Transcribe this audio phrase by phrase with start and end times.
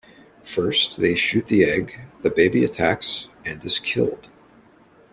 [0.43, 4.29] First, they shoot the egg, the baby attacks and is killed.